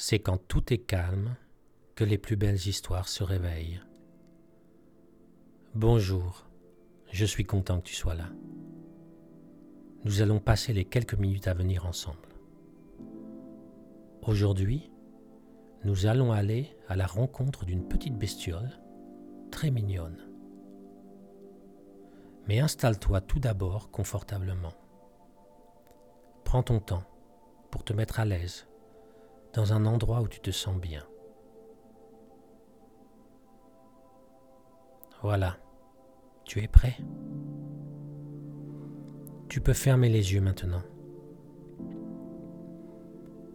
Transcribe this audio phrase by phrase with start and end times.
[0.00, 1.34] C'est quand tout est calme
[1.96, 3.80] que les plus belles histoires se réveillent.
[5.74, 6.46] Bonjour,
[7.10, 8.28] je suis content que tu sois là.
[10.04, 12.28] Nous allons passer les quelques minutes à venir ensemble.
[14.22, 14.88] Aujourd'hui,
[15.82, 18.78] nous allons aller à la rencontre d'une petite bestiole
[19.50, 20.28] très mignonne.
[22.46, 24.74] Mais installe-toi tout d'abord confortablement.
[26.44, 27.04] Prends ton temps
[27.72, 28.67] pour te mettre à l'aise
[29.52, 31.04] dans un endroit où tu te sens bien.
[35.22, 35.56] Voilà,
[36.44, 36.96] tu es prêt?
[39.48, 40.82] Tu peux fermer les yeux maintenant.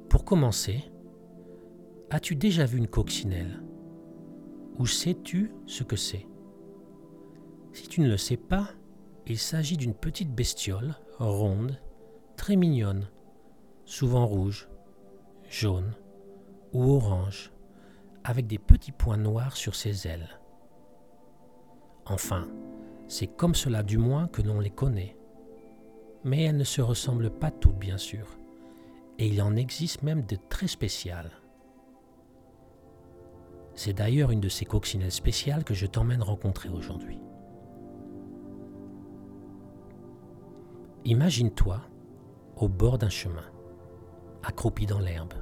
[0.09, 0.91] Pour commencer,
[2.09, 3.63] as-tu déjà vu une coccinelle?
[4.77, 6.27] Ou sais-tu ce que c'est?
[7.71, 8.69] Si tu ne le sais pas,
[9.25, 11.79] il s'agit d'une petite bestiole ronde,
[12.35, 13.07] très mignonne,
[13.85, 14.67] souvent rouge,
[15.53, 15.93] jaune
[16.73, 17.51] ou orange,
[18.23, 20.39] avec des petits points noirs sur ses ailes.
[22.07, 22.47] Enfin,
[23.07, 25.15] c'est comme cela du moins que l'on les connaît.
[26.23, 28.25] Mais elles ne se ressemblent pas toutes, bien sûr,
[29.19, 31.31] et il en existe même de très spéciales.
[33.75, 37.19] C'est d'ailleurs une de ces coccinelles spéciales que je t'emmène rencontrer aujourd'hui.
[41.05, 41.79] Imagine-toi
[42.55, 43.52] au bord d'un chemin,
[44.43, 45.33] accroupi dans l'herbe.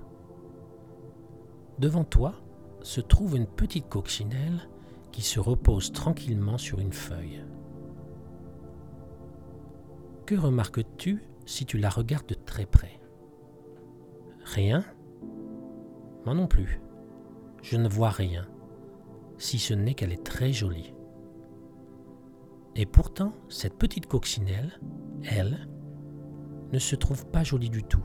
[1.79, 2.35] Devant toi
[2.81, 4.67] se trouve une petite coccinelle
[5.11, 7.43] qui se repose tranquillement sur une feuille.
[10.25, 12.99] Que remarques-tu si tu la regardes de très près?
[14.43, 14.83] Rien?
[16.25, 16.81] Moi non plus.
[17.61, 18.47] Je ne vois rien,
[19.37, 20.93] si ce n'est qu'elle est très jolie.
[22.75, 24.79] Et pourtant, cette petite coccinelle,
[25.23, 25.67] elle,
[26.71, 28.03] ne se trouve pas jolie du tout,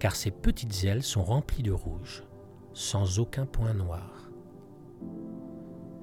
[0.00, 2.24] car ses petites ailes sont remplies de rouge
[2.72, 4.30] sans aucun point noir.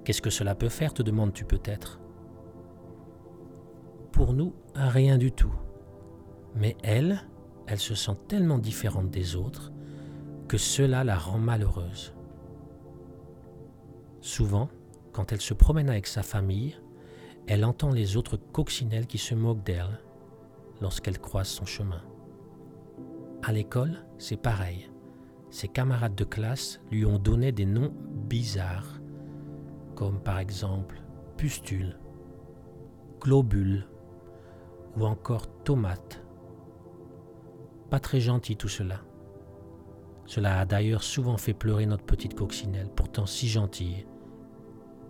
[0.05, 1.99] Qu'est-ce que cela peut faire, te demandes-tu peut-être?
[4.11, 5.53] Pour nous, rien du tout.
[6.55, 7.23] Mais elle,
[7.67, 9.73] elle se sent tellement différente des autres
[10.47, 12.13] que cela la rend malheureuse.
[14.21, 14.69] Souvent,
[15.11, 16.79] quand elle se promène avec sa famille,
[17.47, 19.99] elle entend les autres coccinelles qui se moquent d'elle
[20.81, 22.01] lorsqu'elle croise son chemin.
[23.47, 24.87] À l'école, c'est pareil
[25.49, 27.93] ses camarades de classe lui ont donné des noms
[28.29, 29.01] bizarres,
[29.95, 31.01] comme par exemple
[31.37, 31.97] pustule,
[33.21, 33.87] globule
[34.97, 36.23] ou encore tomate.
[37.89, 39.01] Pas très gentil tout cela.
[40.25, 44.05] Cela a d'ailleurs souvent fait pleurer notre petite coccinelle, pourtant si gentille.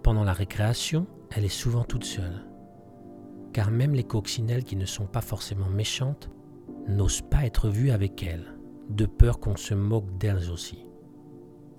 [0.04, 2.46] Pendant la récréation, elle est souvent toute seule.
[3.52, 6.30] Car même les coccinelles qui ne sont pas forcément méchantes
[6.88, 8.58] n'osent pas être vues avec elle
[8.90, 10.86] de peur qu'on se moque d'elles aussi.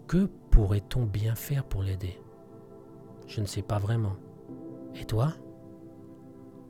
[0.07, 2.21] Que pourrait-on bien faire pour l'aider?
[3.27, 4.17] Je ne sais pas vraiment.
[4.95, 5.35] Et toi?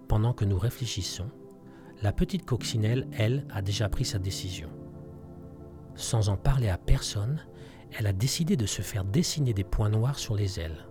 [0.08, 1.30] Pendant que nous réfléchissons,
[2.02, 4.70] la petite coccinelle, elle, a déjà pris sa décision.
[5.94, 7.40] Sans en parler à personne,
[7.98, 10.86] elle a décidé de se faire dessiner des points noirs sur les ailes.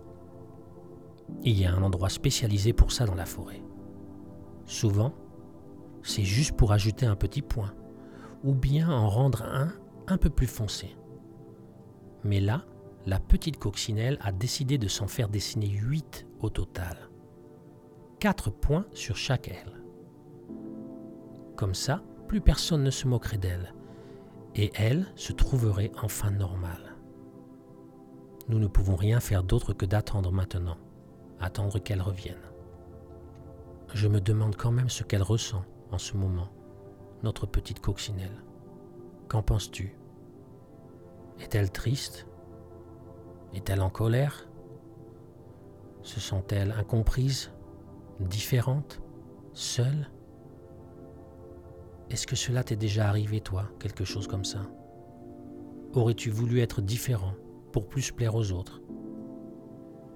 [1.42, 3.62] Il y a un endroit spécialisé pour ça dans la forêt.
[4.66, 5.14] Souvent,
[6.02, 7.74] c'est juste pour ajouter un petit point
[8.44, 9.72] ou bien en rendre un
[10.06, 10.96] un peu plus foncé.
[12.24, 12.64] Mais là,
[13.06, 16.96] la petite coccinelle a décidé de s'en faire dessiner 8 au total.
[18.20, 19.82] 4 points sur chaque aile.
[21.56, 23.74] Comme ça, plus personne ne se moquerait d'elle,
[24.54, 26.96] et elle se trouverait enfin normale.
[28.48, 30.78] Nous ne pouvons rien faire d'autre que d'attendre maintenant,
[31.38, 32.40] attendre qu'elle revienne.
[33.94, 36.48] Je me demande quand même ce qu'elle ressent en ce moment
[37.22, 38.42] notre petite coccinelle.
[39.28, 39.96] Qu'en penses-tu?
[41.40, 42.26] Est-elle triste?
[43.54, 44.48] Est-elle en colère?
[46.02, 47.52] Se sent-elle incomprise
[48.20, 49.00] Différente
[49.52, 50.10] Seule?
[52.10, 54.60] Est-ce que cela t'est déjà arrivé, toi, quelque chose comme ça?
[55.94, 57.34] Aurais-tu voulu être différent
[57.72, 58.80] pour plus plaire aux autres?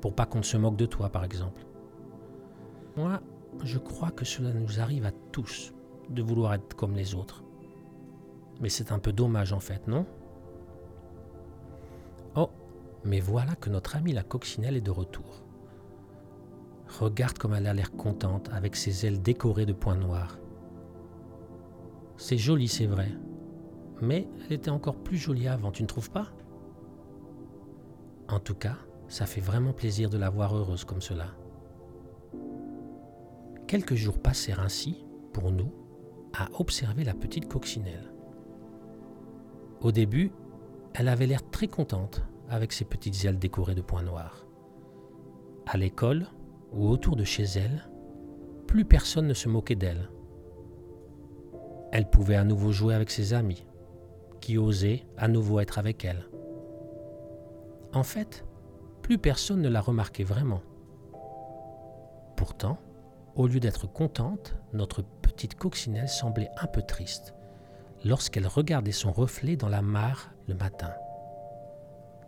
[0.01, 1.67] Pour pas qu'on se moque de toi, par exemple?
[2.97, 3.21] Moi,
[3.63, 5.73] je crois que cela nous arrive à tous
[6.09, 7.45] de vouloir être comme les autres.
[8.61, 10.07] Mais c'est un peu dommage en fait, non?
[12.35, 12.51] Oh,
[13.05, 15.43] mais voilà que notre amie la coccinelle est de retour.
[17.01, 20.39] Regarde comme elle a l'air contente avec ses ailes décorées de points noirs.
[22.17, 23.11] C'est joli, c'est vrai,
[24.01, 26.29] mais elle était encore plus jolie avant, tu ne trouves pas?
[28.29, 28.77] En tout cas,
[29.09, 31.35] ça fait vraiment plaisir de la voir heureuse comme cela.
[33.73, 35.03] Quelques jours passèrent ainsi,
[35.33, 35.73] pour nous,
[36.35, 38.13] à observer la petite coccinelle.
[39.81, 40.31] Au début,
[40.93, 44.47] elle avait l'air très contente avec ses petites ailes décorées de points noirs.
[45.65, 46.27] À l'école
[46.71, 47.89] ou autour de chez elle,
[48.67, 50.11] plus personne ne se moquait d'elle.
[51.93, 53.65] Elle pouvait à nouveau jouer avec ses amis,
[54.43, 56.29] qui osaient à nouveau être avec elle.
[57.95, 58.45] En fait,
[59.01, 60.61] plus personne ne la remarquait vraiment.
[62.37, 62.77] Pourtant,
[63.35, 67.35] au lieu d'être contente, notre petite coccinelle semblait un peu triste
[68.05, 70.93] lorsqu'elle regardait son reflet dans la mare le matin.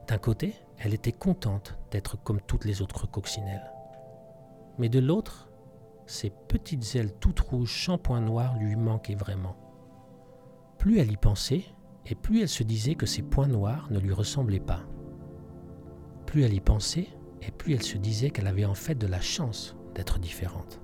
[0.09, 3.73] D'un côté, elle était contente d'être comme toutes les autres coccinelles.
[4.79, 5.51] Mais de l'autre,
[6.07, 9.57] ses petites ailes toutes rouges shampoing noir lui manquaient vraiment.
[10.79, 11.65] Plus elle y pensait,
[12.07, 14.83] et plus elle se disait que ses points noirs ne lui ressemblaient pas.
[16.27, 17.09] Plus elle y pensait,
[17.41, 20.81] et plus elle se disait qu'elle avait en fait de la chance d'être différente.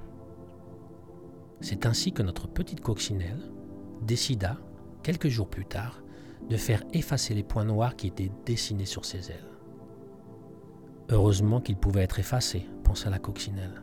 [1.61, 3.51] C'est ainsi que notre petite coccinelle
[4.03, 4.59] décida,
[5.03, 6.03] quelques jours plus tard,
[6.49, 9.51] de faire effacer les points noirs qui étaient dessinés sur ses ailes.
[11.11, 13.83] Heureusement qu'ils pouvaient être effacés, pensa la coccinelle.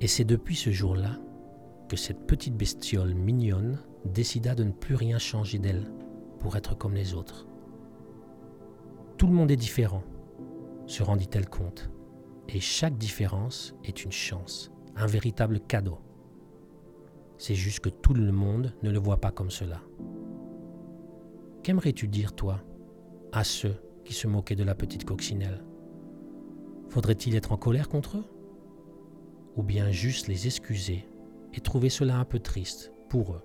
[0.00, 1.18] Et c'est depuis ce jour-là
[1.88, 5.90] que cette petite bestiole mignonne décida de ne plus rien changer d'elle
[6.38, 7.46] pour être comme les autres.
[9.16, 10.04] Tout le monde est différent,
[10.86, 11.90] se rendit-elle compte,
[12.48, 15.98] et chaque différence est une chance, un véritable cadeau.
[17.38, 19.80] C'est juste que tout le monde ne le voit pas comme cela.
[21.62, 22.60] Qu'aimerais-tu dire, toi,
[23.32, 25.64] à ceux qui se moquaient de la petite coccinelle?
[26.88, 28.24] Faudrait-il être en colère contre eux?
[29.56, 31.08] Ou bien juste les excuser
[31.54, 33.42] et trouver cela un peu triste pour eux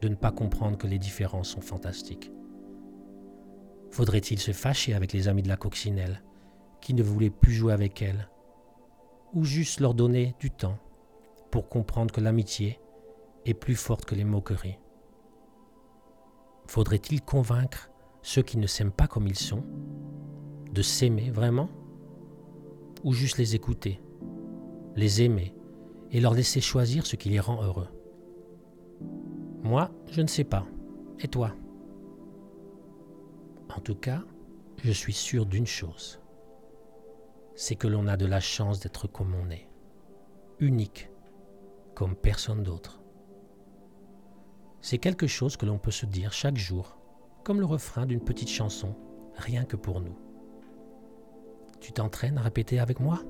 [0.00, 2.32] de ne pas comprendre que les différences sont fantastiques?
[3.90, 6.22] Faudrait-il se fâcher avec les amis de la coccinelle
[6.80, 8.30] qui ne voulaient plus jouer avec elle?
[9.34, 10.78] Ou juste leur donner du temps
[11.50, 12.80] pour comprendre que l'amitié
[13.44, 14.78] est plus forte que les moqueries
[16.66, 17.90] Faudrait-il convaincre
[18.22, 19.64] ceux qui ne s'aiment pas comme ils sont
[20.72, 21.68] de s'aimer vraiment
[23.02, 24.00] Ou juste les écouter,
[24.94, 25.54] les aimer
[26.12, 27.88] et leur laisser choisir ce qui les rend heureux?
[29.62, 30.66] Moi, je ne sais pas.
[31.18, 31.54] Et toi?
[33.76, 34.22] En tout cas,
[34.82, 36.20] je suis sûr d'une chose.
[37.54, 39.68] C'est que l'on a de la chance d'être comme on est.
[40.60, 41.10] Unique,
[41.94, 42.99] comme personne d'autre.
[44.82, 46.96] C'est quelque chose que l'on peut se dire chaque jour,
[47.44, 48.94] comme le refrain d'une petite chanson,
[49.36, 50.16] rien que pour nous.
[51.80, 53.20] Tu t'entraînes à répéter avec moi?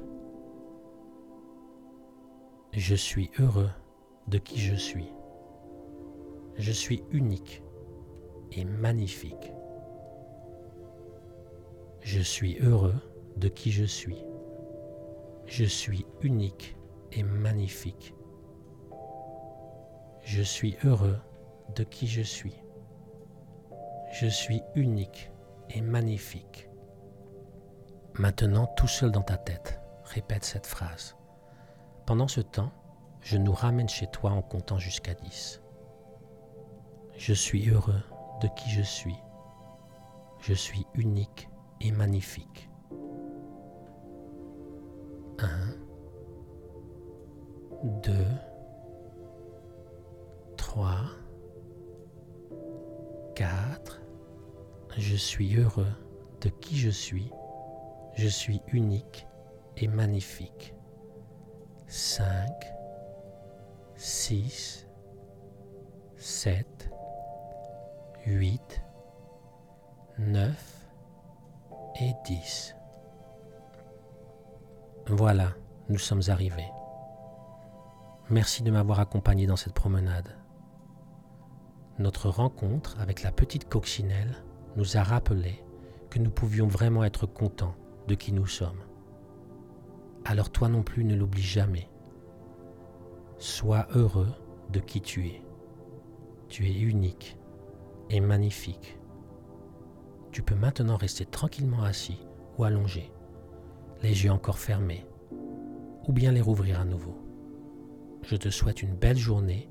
[2.72, 3.70] Je suis heureux
[4.28, 5.12] de qui je suis.
[6.56, 7.62] Je suis unique
[8.52, 9.52] et magnifique.
[12.00, 12.94] Je suis heureux
[13.36, 14.24] de qui je suis.
[15.46, 16.76] Je suis unique
[17.12, 18.14] et magnifique.
[20.22, 21.18] Je suis heureux
[21.74, 22.56] de qui je suis.
[24.12, 25.30] Je suis unique
[25.70, 26.68] et magnifique.
[28.14, 31.16] Maintenant, tout seul dans ta tête, répète cette phrase.
[32.06, 32.72] Pendant ce temps,
[33.20, 35.62] je nous ramène chez toi en comptant jusqu'à 10.
[37.16, 38.02] Je suis heureux
[38.40, 39.16] de qui je suis.
[40.40, 41.48] Je suis unique
[41.80, 42.68] et magnifique.
[45.38, 45.46] 1,
[48.02, 48.12] 2,
[50.56, 50.96] 3,
[55.00, 55.90] Je suis heureux
[56.42, 57.32] de qui je suis.
[58.16, 59.26] Je suis unique
[59.78, 60.74] et magnifique.
[61.86, 62.46] 5,
[63.96, 64.86] 6,
[66.18, 66.90] 7,
[68.26, 68.82] 8,
[70.18, 70.86] 9
[72.02, 72.76] et 10.
[75.06, 75.54] Voilà,
[75.88, 76.70] nous sommes arrivés.
[78.28, 80.36] Merci de m'avoir accompagné dans cette promenade.
[81.98, 84.44] Notre rencontre avec la petite coccinelle
[84.76, 85.62] nous a rappelé
[86.10, 87.74] que nous pouvions vraiment être contents
[88.08, 88.82] de qui nous sommes.
[90.24, 91.88] Alors toi non plus ne l'oublie jamais.
[93.38, 94.32] Sois heureux
[94.70, 95.42] de qui tu es.
[96.48, 97.36] Tu es unique
[98.10, 98.98] et magnifique.
[100.32, 102.20] Tu peux maintenant rester tranquillement assis
[102.58, 103.12] ou allongé,
[104.02, 105.06] les yeux encore fermés,
[106.06, 107.16] ou bien les rouvrir à nouveau.
[108.22, 109.70] Je te souhaite une belle journée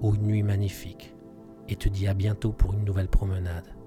[0.00, 1.14] ou une nuit magnifique
[1.68, 3.77] et te dis à bientôt pour une nouvelle promenade.